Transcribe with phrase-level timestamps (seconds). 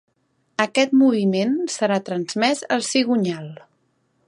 [0.63, 3.53] Aquest moviment serà transmès al cigonyal.